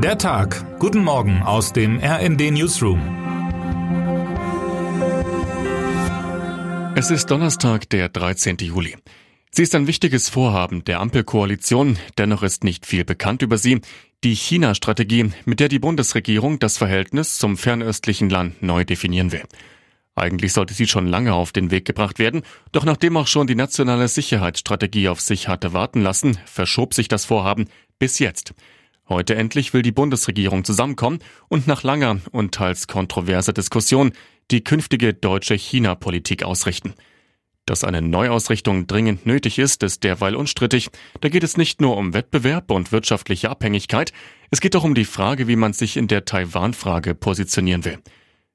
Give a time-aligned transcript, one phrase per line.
[0.00, 0.78] Der Tag.
[0.78, 3.00] Guten Morgen aus dem RND Newsroom.
[6.94, 8.58] Es ist Donnerstag, der 13.
[8.60, 8.94] Juli.
[9.50, 13.80] Sie ist ein wichtiges Vorhaben der Ampelkoalition, dennoch ist nicht viel bekannt über sie.
[14.22, 19.42] Die China-Strategie, mit der die Bundesregierung das Verhältnis zum fernöstlichen Land neu definieren will.
[20.14, 23.56] Eigentlich sollte sie schon lange auf den Weg gebracht werden, doch nachdem auch schon die
[23.56, 27.64] nationale Sicherheitsstrategie auf sich hatte warten lassen, verschob sich das Vorhaben
[27.98, 28.54] bis jetzt.
[29.08, 34.12] Heute endlich will die Bundesregierung zusammenkommen und nach langer und teils kontroverser Diskussion
[34.50, 36.94] die künftige deutsche China-Politik ausrichten.
[37.64, 40.88] Dass eine Neuausrichtung dringend nötig ist, ist derweil unstrittig.
[41.20, 44.12] Da geht es nicht nur um Wettbewerb und wirtschaftliche Abhängigkeit,
[44.50, 47.98] es geht auch um die Frage, wie man sich in der Taiwan-Frage positionieren will.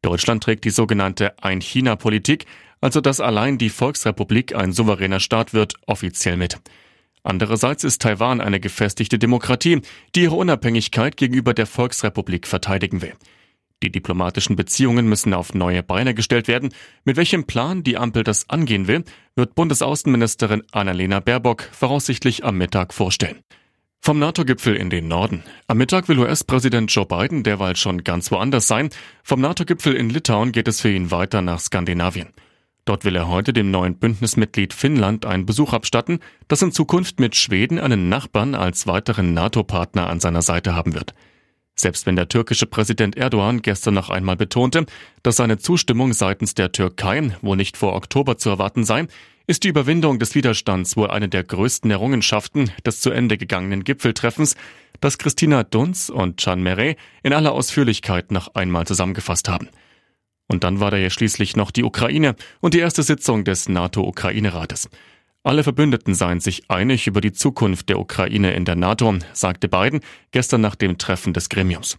[0.00, 2.46] Deutschland trägt die sogenannte Ein-China-Politik,
[2.80, 6.58] also dass allein die Volksrepublik ein souveräner Staat wird, offiziell mit.
[7.24, 9.80] Andererseits ist Taiwan eine gefestigte Demokratie,
[10.14, 13.14] die ihre Unabhängigkeit gegenüber der Volksrepublik verteidigen will.
[13.82, 16.72] Die diplomatischen Beziehungen müssen auf neue Beine gestellt werden.
[17.04, 19.04] Mit welchem Plan die Ampel das angehen will,
[19.36, 23.40] wird Bundesaußenministerin Annalena Baerbock voraussichtlich am Mittag vorstellen.
[24.00, 25.42] Vom NATO-Gipfel in den Norden.
[25.66, 28.90] Am Mittag will US-Präsident Joe Biden derweil schon ganz woanders sein.
[29.22, 32.28] Vom NATO-Gipfel in Litauen geht es für ihn weiter nach Skandinavien.
[32.84, 36.18] Dort will er heute dem neuen Bündnismitglied Finnland einen Besuch abstatten,
[36.48, 41.14] das in Zukunft mit Schweden einen Nachbarn als weiteren NATO-Partner an seiner Seite haben wird.
[41.76, 44.86] Selbst wenn der türkische Präsident Erdogan gestern noch einmal betonte,
[45.22, 49.06] dass seine Zustimmung seitens der Türkei wohl nicht vor Oktober zu erwarten sei,
[49.46, 54.56] ist die Überwindung des Widerstands wohl eine der größten Errungenschaften des zu Ende gegangenen Gipfeltreffens,
[55.00, 59.68] das Christina Dunz und Can Meret in aller Ausführlichkeit noch einmal zusammengefasst haben.
[60.48, 64.88] Und dann war da ja schließlich noch die Ukraine und die erste Sitzung des NATO-Ukraine-Rates.
[65.42, 70.00] Alle Verbündeten seien sich einig über die Zukunft der Ukraine in der NATO, sagte Biden
[70.30, 71.98] gestern nach dem Treffen des Gremiums.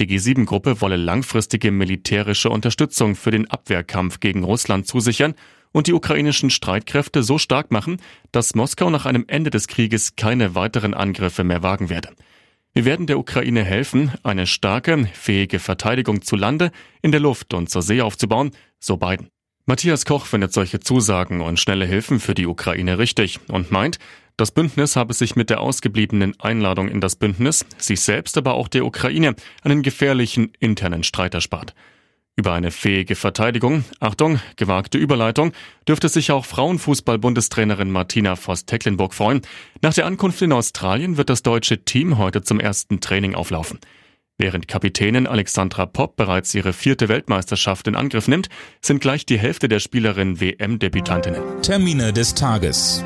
[0.00, 5.34] Die G7-Gruppe wolle langfristige militärische Unterstützung für den Abwehrkampf gegen Russland zusichern
[5.72, 7.98] und die ukrainischen Streitkräfte so stark machen,
[8.32, 12.08] dass Moskau nach einem Ende des Krieges keine weiteren Angriffe mehr wagen werde.
[12.72, 16.70] Wir werden der Ukraine helfen, eine starke, fähige Verteidigung zu Lande,
[17.02, 19.28] in der Luft und zur See aufzubauen, so Biden.
[19.66, 23.98] Matthias Koch findet solche Zusagen und schnelle Hilfen für die Ukraine richtig und meint,
[24.36, 28.68] das Bündnis habe sich mit der ausgebliebenen Einladung in das Bündnis, sich selbst aber auch
[28.68, 31.74] der Ukraine, einen gefährlichen internen Streit erspart.
[32.40, 35.52] Über eine fähige Verteidigung, Achtung, gewagte Überleitung,
[35.86, 39.42] dürfte sich auch Frauenfußball-Bundestrainerin Martina Voss-Tecklenburg freuen.
[39.82, 43.78] Nach der Ankunft in Australien wird das deutsche Team heute zum ersten Training auflaufen.
[44.38, 48.48] Während Kapitänin Alexandra Popp bereits ihre vierte Weltmeisterschaft in Angriff nimmt,
[48.80, 51.42] sind gleich die Hälfte der Spielerinnen WM-Debütantinnen.
[51.60, 53.04] Termine des Tages.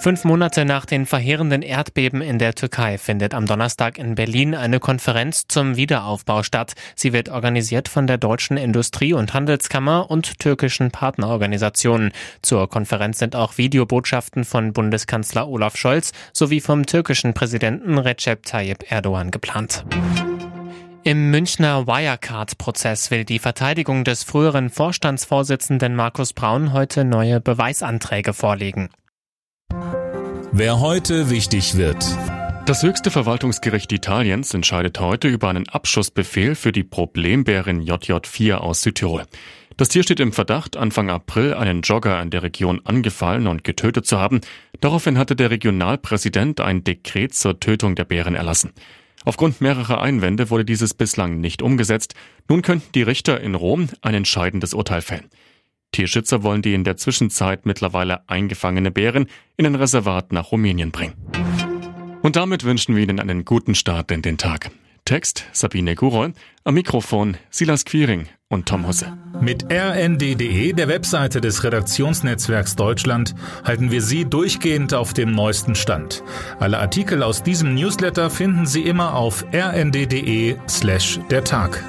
[0.00, 4.78] Fünf Monate nach den verheerenden Erdbeben in der Türkei findet am Donnerstag in Berlin eine
[4.78, 6.74] Konferenz zum Wiederaufbau statt.
[6.94, 12.12] Sie wird organisiert von der Deutschen Industrie- und Handelskammer und türkischen Partnerorganisationen.
[12.42, 18.92] Zur Konferenz sind auch Videobotschaften von Bundeskanzler Olaf Scholz sowie vom türkischen Präsidenten Recep Tayyip
[18.92, 19.84] Erdogan geplant.
[21.02, 28.90] Im Münchner Wirecard-Prozess will die Verteidigung des früheren Vorstandsvorsitzenden Markus Braun heute neue Beweisanträge vorlegen.
[29.70, 32.04] Wer heute wichtig wird.
[32.66, 39.24] Das höchste Verwaltungsgericht Italiens entscheidet heute über einen Abschussbefehl für die Problembärin JJ4 aus Südtirol.
[39.76, 44.06] Das Tier steht im Verdacht, Anfang April einen Jogger in der Region angefallen und getötet
[44.06, 44.40] zu haben.
[44.80, 48.72] Daraufhin hatte der Regionalpräsident ein Dekret zur Tötung der Bären erlassen.
[49.24, 52.14] Aufgrund mehrerer Einwände wurde dieses bislang nicht umgesetzt.
[52.48, 55.28] Nun könnten die Richter in Rom ein entscheidendes Urteil fällen.
[55.92, 59.26] Tierschützer wollen die in der Zwischenzeit mittlerweile eingefangene Bären
[59.56, 61.14] in ein Reservat nach Rumänien bringen.
[62.22, 64.70] Und damit wünschen wir Ihnen einen guten Start in den Tag.
[65.08, 66.34] Text Sabine Guroll,
[66.64, 69.16] am Mikrofon Silas Quiring und Tom Husse.
[69.40, 73.34] Mit rnd.de, der Webseite des Redaktionsnetzwerks Deutschland,
[73.64, 76.22] halten wir Sie durchgehend auf dem neuesten Stand.
[76.58, 81.82] Alle Artikel aus diesem Newsletter finden Sie immer auf rnd.de slash der Tag.